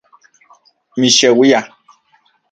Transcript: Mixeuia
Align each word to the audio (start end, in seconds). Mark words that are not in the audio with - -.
Mixeuia 0.99 1.61